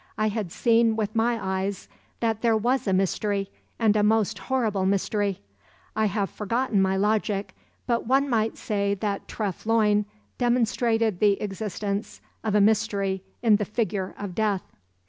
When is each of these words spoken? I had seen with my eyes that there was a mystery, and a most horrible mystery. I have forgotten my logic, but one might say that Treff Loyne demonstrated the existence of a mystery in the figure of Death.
I 0.17 0.29
had 0.29 0.51
seen 0.51 0.95
with 0.95 1.15
my 1.15 1.37
eyes 1.39 1.87
that 2.21 2.41
there 2.41 2.57
was 2.57 2.87
a 2.87 2.91
mystery, 2.91 3.51
and 3.77 3.95
a 3.95 4.01
most 4.01 4.39
horrible 4.49 4.83
mystery. 4.87 5.41
I 5.95 6.07
have 6.07 6.31
forgotten 6.31 6.81
my 6.81 6.97
logic, 6.97 7.53
but 7.85 8.07
one 8.07 8.27
might 8.27 8.57
say 8.57 8.95
that 8.95 9.27
Treff 9.27 9.63
Loyne 9.63 10.05
demonstrated 10.39 11.19
the 11.19 11.39
existence 11.39 12.19
of 12.43 12.55
a 12.55 12.61
mystery 12.61 13.21
in 13.43 13.57
the 13.57 13.63
figure 13.65 14.15
of 14.17 14.33
Death. 14.33 14.63